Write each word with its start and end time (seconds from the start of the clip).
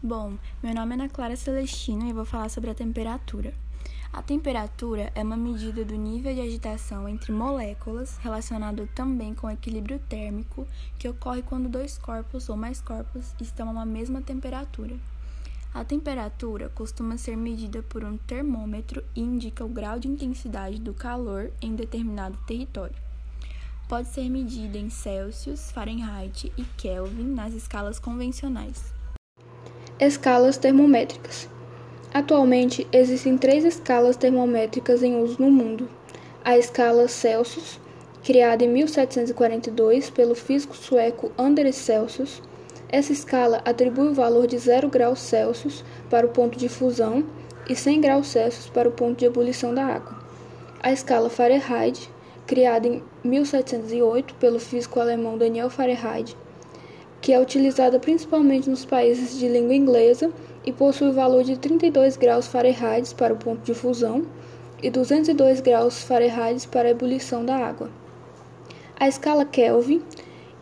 Bom, 0.00 0.38
meu 0.62 0.72
nome 0.72 0.92
é 0.92 0.94
Ana 0.94 1.08
Clara 1.08 1.34
Celestino 1.34 2.08
e 2.08 2.12
vou 2.12 2.24
falar 2.24 2.48
sobre 2.50 2.70
a 2.70 2.74
temperatura. 2.74 3.52
A 4.12 4.22
temperatura 4.22 5.10
é 5.12 5.24
uma 5.24 5.36
medida 5.36 5.84
do 5.84 5.96
nível 5.96 6.32
de 6.32 6.40
agitação 6.40 7.08
entre 7.08 7.32
moléculas, 7.32 8.16
relacionado 8.18 8.88
também 8.94 9.34
com 9.34 9.48
o 9.48 9.50
equilíbrio 9.50 9.98
térmico, 10.08 10.68
que 11.00 11.08
ocorre 11.08 11.42
quando 11.42 11.68
dois 11.68 11.98
corpos 11.98 12.48
ou 12.48 12.56
mais 12.56 12.80
corpos 12.80 13.34
estão 13.40 13.66
a 13.68 13.72
uma 13.72 13.84
mesma 13.84 14.22
temperatura. 14.22 14.94
A 15.74 15.82
temperatura 15.82 16.68
costuma 16.68 17.16
ser 17.16 17.36
medida 17.36 17.82
por 17.82 18.04
um 18.04 18.16
termômetro 18.18 19.02
e 19.16 19.20
indica 19.20 19.64
o 19.64 19.68
grau 19.68 19.98
de 19.98 20.06
intensidade 20.06 20.78
do 20.78 20.94
calor 20.94 21.50
em 21.60 21.74
determinado 21.74 22.38
território. 22.46 22.94
Pode 23.88 24.06
ser 24.10 24.28
medida 24.28 24.78
em 24.78 24.90
Celsius, 24.90 25.72
Fahrenheit 25.72 26.52
e 26.56 26.62
Kelvin 26.76 27.34
nas 27.34 27.52
escalas 27.52 27.98
convencionais. 27.98 28.96
Escalas 30.00 30.56
termométricas. 30.56 31.48
Atualmente 32.14 32.86
existem 32.92 33.36
três 33.36 33.64
escalas 33.64 34.16
termométricas 34.16 35.02
em 35.02 35.20
uso 35.20 35.42
no 35.42 35.50
mundo: 35.50 35.88
a 36.44 36.56
escala 36.56 37.08
Celsius, 37.08 37.80
criada 38.22 38.62
em 38.64 38.68
1742 38.68 40.08
pelo 40.08 40.36
físico 40.36 40.76
sueco 40.76 41.32
Anders 41.36 41.74
Celsius. 41.74 42.40
Essa 42.88 43.12
escala 43.12 43.60
atribui 43.64 44.06
o 44.06 44.14
valor 44.14 44.46
de 44.46 44.56
0 44.56 44.88
graus 44.88 45.18
Celsius 45.18 45.84
para 46.08 46.26
o 46.26 46.30
ponto 46.30 46.56
de 46.56 46.68
fusão 46.68 47.24
e 47.68 47.74
100 47.74 48.00
graus 48.00 48.28
Celsius 48.28 48.68
para 48.68 48.88
o 48.88 48.92
ponto 48.92 49.18
de 49.18 49.24
ebulição 49.24 49.74
da 49.74 49.84
água. 49.84 50.16
A 50.80 50.92
escala 50.92 51.28
Fahrenheit, 51.28 52.08
criada 52.46 52.86
em 52.86 53.02
1708 53.24 54.36
pelo 54.36 54.60
físico 54.60 55.00
alemão 55.00 55.36
Daniel 55.36 55.68
Fahrenheit, 55.68 56.36
que 57.28 57.32
é 57.34 57.38
utilizada 57.38 58.00
principalmente 58.00 58.70
nos 58.70 58.86
países 58.86 59.38
de 59.38 59.46
língua 59.46 59.74
inglesa 59.74 60.32
e 60.64 60.72
possui 60.72 61.12
valor 61.12 61.44
de 61.44 61.58
32 61.58 62.16
graus 62.16 62.46
Fahrenheit 62.46 63.14
para 63.14 63.34
o 63.34 63.36
ponto 63.36 63.60
de 63.66 63.74
fusão 63.74 64.24
e 64.82 64.88
202 64.88 65.60
graus 65.60 66.02
Fahrenheit 66.04 66.66
para 66.68 66.88
a 66.88 66.90
ebulição 66.90 67.44
da 67.44 67.54
água. 67.54 67.90
A 68.98 69.06
escala 69.06 69.44
Kelvin, 69.44 70.02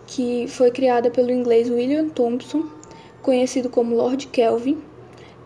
que 0.09 0.49
foi 0.49 0.73
criada 0.73 1.09
pelo 1.09 1.31
inglês 1.31 1.71
William 1.71 2.09
Thomson, 2.09 2.65
conhecido 3.23 3.71
como 3.71 3.95
Lord 3.95 4.27
Kelvin, 4.27 4.83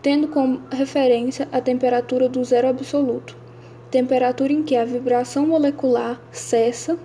tendo 0.01 0.27
como 0.27 0.59
referência 0.71 1.47
a 1.51 1.61
temperatura 1.61 2.27
do 2.27 2.43
zero 2.43 2.67
absoluto, 2.67 3.37
temperatura 3.91 4.51
em 4.51 4.63
que 4.63 4.75
a 4.75 4.85
vibração 4.85 5.45
molecular 5.45 6.19
cessa. 6.31 6.97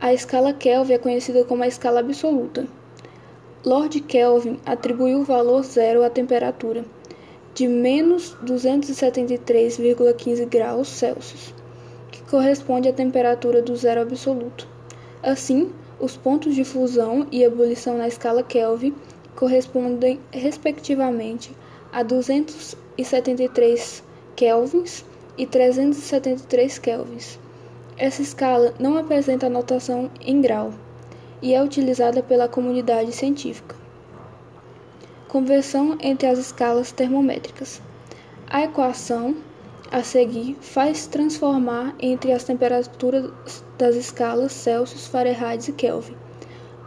A 0.00 0.14
escala 0.14 0.54
Kelvin 0.54 0.94
é 0.94 0.98
conhecida 0.98 1.44
como 1.44 1.62
a 1.62 1.68
escala 1.68 2.00
absoluta. 2.00 2.66
Lord 3.66 4.00
Kelvin 4.02 4.60
atribuiu 4.64 5.18
o 5.18 5.24
valor 5.24 5.64
zero 5.64 6.04
à 6.04 6.08
temperatura 6.08 6.84
de 7.52 7.66
menos 7.66 8.36
273,15 8.44 10.46
graus 10.46 10.86
Celsius, 10.86 11.52
que 12.12 12.22
corresponde 12.30 12.88
à 12.88 12.92
temperatura 12.92 13.60
do 13.60 13.74
zero 13.74 14.02
absoluto. 14.02 14.68
Assim, 15.20 15.72
os 15.98 16.16
pontos 16.16 16.54
de 16.54 16.62
fusão 16.62 17.26
e 17.32 17.42
ebulição 17.42 17.98
na 17.98 18.06
escala 18.06 18.44
Kelvin 18.44 18.94
correspondem 19.34 20.20
respectivamente 20.30 21.50
a 21.92 22.04
273 22.04 24.04
kelvins 24.36 25.04
e 25.36 25.44
373 25.44 26.78
kelvins. 26.78 27.36
Essa 27.98 28.22
escala 28.22 28.72
não 28.78 28.96
apresenta 28.96 29.48
notação 29.48 30.08
em 30.20 30.40
grau 30.40 30.72
e 31.42 31.54
é 31.54 31.62
utilizada 31.62 32.22
pela 32.22 32.48
comunidade 32.48 33.12
científica. 33.12 33.74
Conversão 35.28 35.96
entre 36.00 36.26
as 36.26 36.38
escalas 36.38 36.92
termométricas. 36.92 37.80
A 38.48 38.62
equação 38.62 39.36
a 39.90 40.02
seguir 40.02 40.56
faz 40.60 41.06
transformar 41.06 41.94
entre 42.00 42.32
as 42.32 42.44
temperaturas 42.44 43.30
das 43.78 43.94
escalas 43.96 44.52
Celsius, 44.52 45.06
Fahrenheit 45.06 45.68
e 45.68 45.72
Kelvin. 45.72 46.16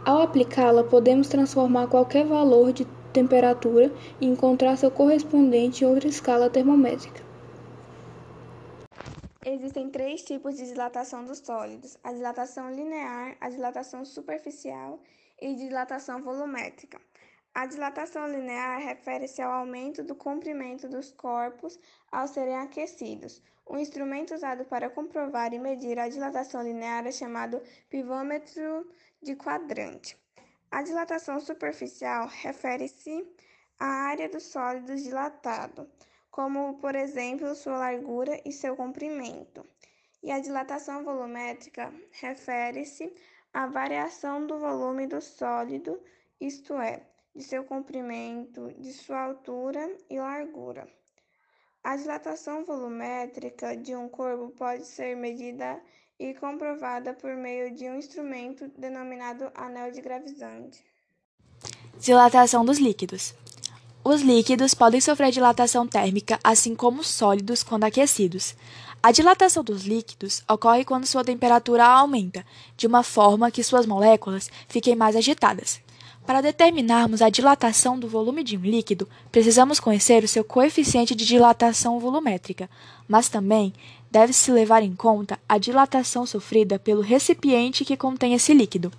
Ao 0.04 0.22
aplicá-la, 0.22 0.84
podemos 0.84 1.28
transformar 1.28 1.86
qualquer 1.86 2.24
valor 2.24 2.72
de 2.72 2.86
temperatura 3.12 3.92
e 4.20 4.26
encontrar 4.26 4.76
seu 4.76 4.90
correspondente 4.90 5.84
em 5.84 5.86
outra 5.86 6.08
escala 6.08 6.48
termométrica. 6.48 7.29
Existem 9.42 9.88
três 9.88 10.22
tipos 10.22 10.58
de 10.58 10.66
dilatação 10.66 11.24
dos 11.24 11.38
sólidos: 11.38 11.96
a 12.04 12.12
dilatação 12.12 12.70
linear, 12.74 13.38
a 13.40 13.48
dilatação 13.48 14.04
superficial 14.04 15.00
e 15.40 15.54
dilatação 15.54 16.22
volumétrica. 16.22 17.00
A 17.54 17.64
dilatação 17.64 18.28
linear 18.30 18.80
refere-se 18.80 19.40
ao 19.40 19.50
aumento 19.50 20.04
do 20.04 20.14
comprimento 20.14 20.90
dos 20.90 21.10
corpos 21.12 21.80
ao 22.12 22.28
serem 22.28 22.54
aquecidos. 22.58 23.42
O 23.64 23.78
instrumento 23.78 24.34
usado 24.34 24.66
para 24.66 24.90
comprovar 24.90 25.54
e 25.54 25.58
medir 25.58 25.98
a 25.98 26.10
dilatação 26.10 26.62
linear 26.62 27.06
é 27.06 27.12
chamado 27.12 27.62
pivômetro 27.88 28.86
de 29.22 29.34
quadrante. 29.36 30.18
A 30.70 30.82
dilatação 30.82 31.40
superficial 31.40 32.26
refere-se 32.26 33.26
à 33.78 33.86
área 33.86 34.28
do 34.28 34.38
sólido 34.38 34.94
dilatado 34.96 35.88
como, 36.30 36.78
por 36.78 36.94
exemplo, 36.94 37.54
sua 37.54 37.78
largura 37.78 38.40
e 38.44 38.52
seu 38.52 38.76
comprimento. 38.76 39.66
E 40.22 40.30
a 40.30 40.38
dilatação 40.38 41.02
volumétrica 41.02 41.92
refere-se 42.12 43.12
à 43.52 43.66
variação 43.66 44.46
do 44.46 44.58
volume 44.58 45.06
do 45.06 45.20
sólido, 45.20 46.00
isto 46.40 46.74
é, 46.74 47.02
de 47.34 47.42
seu 47.42 47.64
comprimento, 47.64 48.72
de 48.78 48.92
sua 48.92 49.22
altura 49.22 49.90
e 50.08 50.18
largura. 50.18 50.86
A 51.82 51.96
dilatação 51.96 52.64
volumétrica 52.64 53.76
de 53.76 53.96
um 53.96 54.08
corpo 54.08 54.50
pode 54.50 54.84
ser 54.84 55.16
medida 55.16 55.80
e 56.18 56.34
comprovada 56.34 57.14
por 57.14 57.34
meio 57.34 57.74
de 57.74 57.88
um 57.88 57.96
instrumento 57.96 58.68
denominado 58.76 59.50
anel 59.54 59.90
de 59.90 60.02
gravizante. 60.02 60.84
Dilatação 61.98 62.64
dos 62.64 62.78
líquidos. 62.78 63.34
Os 64.02 64.22
líquidos 64.22 64.72
podem 64.72 64.98
sofrer 64.98 65.30
dilatação 65.30 65.86
térmica, 65.86 66.40
assim 66.42 66.74
como 66.74 67.02
os 67.02 67.06
sólidos 67.06 67.62
quando 67.62 67.84
aquecidos. 67.84 68.54
A 69.02 69.12
dilatação 69.12 69.62
dos 69.62 69.84
líquidos 69.84 70.42
ocorre 70.48 70.86
quando 70.86 71.04
sua 71.04 71.22
temperatura 71.22 71.84
aumenta, 71.84 72.44
de 72.78 72.86
uma 72.86 73.02
forma 73.02 73.50
que 73.50 73.62
suas 73.62 73.84
moléculas 73.84 74.50
fiquem 74.68 74.96
mais 74.96 75.14
agitadas. 75.16 75.82
Para 76.26 76.40
determinarmos 76.40 77.20
a 77.20 77.28
dilatação 77.28 77.98
do 77.98 78.08
volume 78.08 78.42
de 78.42 78.56
um 78.56 78.62
líquido, 78.62 79.06
precisamos 79.30 79.78
conhecer 79.78 80.24
o 80.24 80.28
seu 80.28 80.44
coeficiente 80.44 81.14
de 81.14 81.26
dilatação 81.26 82.00
volumétrica, 82.00 82.70
mas 83.06 83.28
também 83.28 83.70
deve-se 84.10 84.50
levar 84.50 84.82
em 84.82 84.94
conta 84.94 85.38
a 85.46 85.58
dilatação 85.58 86.24
sofrida 86.24 86.78
pelo 86.78 87.02
recipiente 87.02 87.84
que 87.84 87.98
contém 87.98 88.32
esse 88.32 88.54
líquido. 88.54 88.90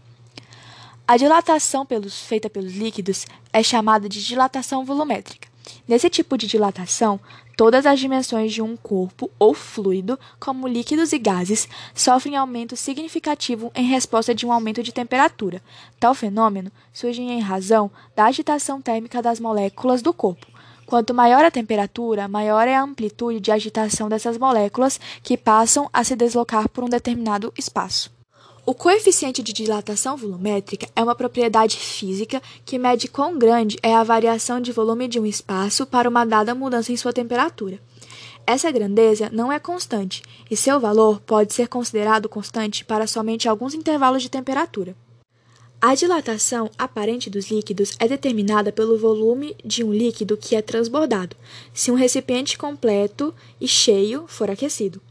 A 1.12 1.18
dilatação 1.18 1.86
pelos, 1.86 2.22
feita 2.22 2.50
pelos 2.50 2.74
líquidos 2.74 3.26
é 3.52 3.62
chamada 3.62 4.08
de 4.08 4.26
dilatação 4.26 4.86
volumétrica. 4.86 5.50
Nesse 5.86 6.10
tipo 6.10 6.38
de 6.38 6.48
dilatação, 6.48 7.20
todas 7.58 7.86
as 7.86 8.00
dimensões 8.00 8.54
de 8.54 8.62
um 8.62 8.78
corpo 8.78 9.30
ou 9.38 9.54
fluido, 9.54 10.18
como 10.40 10.70
líquidos 10.70 11.12
e 11.12 11.20
gases, 11.20 11.68
sofrem 11.94 12.38
aumento 12.38 12.78
significativo 12.78 13.74
em 13.76 13.84
resposta 13.84 14.34
de 14.34 14.46
um 14.46 14.54
aumento 14.54 14.82
de 14.82 14.94
temperatura. 14.94 15.62
Tal 16.00 16.16
fenômeno 16.16 16.72
surge 16.94 17.22
em 17.22 17.42
razão 17.42 17.92
da 18.16 18.24
agitação 18.24 18.82
térmica 18.82 19.22
das 19.22 19.38
moléculas 19.38 20.02
do 20.02 20.14
corpo. 20.14 20.48
Quanto 20.86 21.14
maior 21.14 21.44
a 21.44 21.52
temperatura, 21.52 22.30
maior 22.30 22.70
é 22.70 22.76
a 22.78 22.84
amplitude 22.84 23.42
de 23.42 23.52
agitação 23.52 24.08
dessas 24.08 24.38
moléculas 24.38 24.98
que 25.22 25.36
passam 25.36 25.90
a 25.92 26.06
se 26.06 26.16
deslocar 26.16 26.70
por 26.70 26.86
um 26.86 26.90
determinado 26.90 27.52
espaço. 27.58 28.21
O 28.64 28.76
coeficiente 28.76 29.42
de 29.42 29.54
dilatação 29.54 30.16
volumétrica 30.16 30.88
é 30.96 31.02
uma 31.02 31.16
propriedade 31.16 31.78
física 31.78 32.40
que 32.64 32.78
mede 32.78 33.08
quão 33.08 33.38
grande 33.38 33.76
é 33.82 33.96
a 33.96 34.04
variação 34.04 34.62
de 34.62 34.72
volume 34.72 35.08
de 35.08 35.20
um 35.20 35.26
espaço 35.26 35.84
para 35.84 36.08
uma 36.08 36.24
dada 36.24 36.54
mudança 36.54 36.92
em 36.92 36.98
sua 36.98 37.12
temperatura. 37.12 37.80
Essa 38.46 38.70
grandeza 38.70 39.32
não 39.34 39.52
é 39.52 39.60
constante, 39.60 40.22
e 40.50 40.56
seu 40.56 40.80
valor 40.80 41.20
pode 41.22 41.56
ser 41.56 41.68
considerado 41.68 42.30
constante 42.30 42.86
para 42.86 43.08
somente 43.08 43.50
alguns 43.50 43.74
intervalos 43.74 44.22
de 44.22 44.30
temperatura. 44.30 44.96
A 45.82 45.96
dilatação 45.96 46.70
aparente 46.78 47.32
dos 47.32 47.50
líquidos 47.50 47.96
é 47.98 48.08
determinada 48.08 48.72
pelo 48.72 48.96
volume 48.96 49.56
de 49.66 49.84
um 49.84 49.92
líquido 49.92 50.38
que 50.38 50.56
é 50.56 50.62
transbordado, 50.62 51.36
se 51.74 51.90
um 51.90 51.96
recipiente 51.96 52.60
completo 52.60 53.34
e 53.60 53.68
cheio 53.68 54.26
for 54.28 54.52
aquecido. 54.52 55.02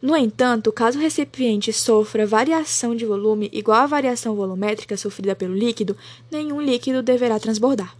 No 0.00 0.16
entanto, 0.16 0.72
caso 0.72 0.98
o 0.98 1.02
recipiente 1.02 1.72
sofra 1.72 2.26
variação 2.26 2.94
de 2.94 3.06
volume 3.06 3.48
igual 3.52 3.82
à 3.82 3.86
variação 3.86 4.34
volumétrica 4.34 4.96
sofrida 4.96 5.36
pelo 5.36 5.54
líquido, 5.54 5.96
nenhum 6.30 6.60
líquido 6.60 7.02
deverá 7.02 7.38
transbordar. 7.38 7.96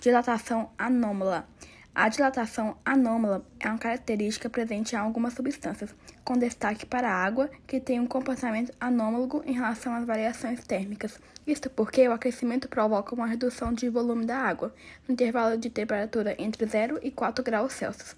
Dilatação 0.00 0.70
anômala. 0.78 1.46
A 1.94 2.08
dilatação 2.08 2.76
anômala 2.84 3.44
é 3.58 3.66
uma 3.66 3.76
característica 3.76 4.48
presente 4.48 4.92
em 4.92 4.96
algumas 4.96 5.32
substâncias, 5.32 5.92
com 6.22 6.38
destaque 6.38 6.86
para 6.86 7.10
a 7.10 7.24
água, 7.24 7.50
que 7.66 7.80
tem 7.80 7.98
um 7.98 8.06
comportamento 8.06 8.72
anômalo 8.78 9.42
em 9.44 9.52
relação 9.52 9.92
às 9.92 10.06
variações 10.06 10.62
térmicas. 10.62 11.18
Isto 11.44 11.68
porque 11.68 12.06
o 12.06 12.12
aquecimento 12.12 12.68
provoca 12.68 13.16
uma 13.16 13.26
redução 13.26 13.72
de 13.72 13.88
volume 13.88 14.24
da 14.24 14.36
água, 14.36 14.72
no 15.08 15.14
intervalo 15.14 15.58
de 15.58 15.70
temperatura 15.70 16.36
entre 16.38 16.64
0 16.66 17.00
e 17.02 17.10
4 17.10 17.42
graus 17.42 17.72
Celsius. 17.72 18.14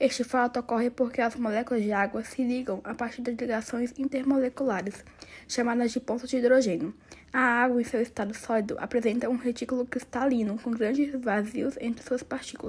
Este 0.00 0.24
fato 0.24 0.58
ocorre 0.58 0.88
porque 0.88 1.20
as 1.20 1.36
moléculas 1.36 1.82
de 1.82 1.92
água 1.92 2.24
se 2.24 2.42
ligam 2.42 2.80
a 2.84 2.94
partir 2.94 3.20
de 3.20 3.32
ligações 3.32 3.92
intermoleculares, 3.98 5.04
chamadas 5.46 5.92
de 5.92 6.00
pontos 6.00 6.30
de 6.30 6.38
hidrogênio. 6.38 6.94
A 7.30 7.38
água, 7.38 7.82
em 7.82 7.84
seu 7.84 8.00
estado 8.00 8.32
sólido, 8.32 8.76
apresenta 8.78 9.28
um 9.28 9.36
retículo 9.36 9.84
cristalino 9.84 10.58
com 10.58 10.70
grandes 10.70 11.14
vazios 11.20 11.76
entre 11.78 12.02
suas 12.02 12.22
partículas. 12.22 12.68